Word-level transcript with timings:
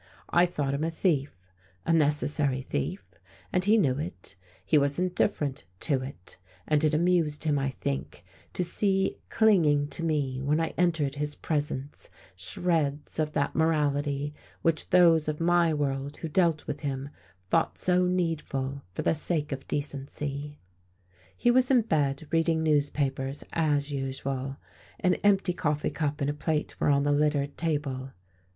I 0.31 0.47
thought 0.47 0.73
him 0.73 0.83
a 0.83 0.89
thief 0.89 1.31
a 1.85 1.93
necessary 1.93 2.63
thief 2.63 3.03
and 3.53 3.63
he 3.63 3.77
knew 3.77 3.99
it: 3.99 4.35
he 4.65 4.75
was 4.75 4.97
indifferent 4.97 5.63
to 5.81 6.01
it; 6.01 6.37
and 6.67 6.83
it 6.83 6.95
amused 6.95 7.43
him, 7.43 7.59
I 7.59 7.69
think, 7.69 8.23
to 8.53 8.63
see 8.63 9.19
clinging 9.29 9.89
to 9.89 10.03
me, 10.03 10.41
when 10.41 10.59
I 10.59 10.73
entered 10.75 11.13
his 11.17 11.35
presence, 11.35 12.09
shreds 12.35 13.19
of 13.19 13.33
that 13.33 13.53
morality 13.53 14.33
which 14.63 14.89
those 14.89 15.27
of 15.27 15.39
my 15.39 15.71
world 15.71 16.17
who 16.17 16.27
dealt 16.27 16.65
with 16.65 16.79
him 16.79 17.09
thought 17.51 17.77
so 17.77 18.07
needful 18.07 18.81
for 18.93 19.03
the 19.03 19.13
sake 19.13 19.51
of 19.51 19.67
decency. 19.67 20.57
He 21.37 21.51
was 21.51 21.69
in 21.69 21.81
bed, 21.83 22.27
reading 22.31 22.63
newspapers, 22.63 23.43
as 23.53 23.91
usual. 23.91 24.57
An 24.99 25.13
empty 25.23 25.53
coffee 25.53 25.91
cup 25.91 26.21
and 26.21 26.29
a 26.31 26.33
plate 26.33 26.75
were 26.79 26.89
on 26.89 27.03
the 27.03 27.11
littered 27.11 27.55
table. 27.55 28.13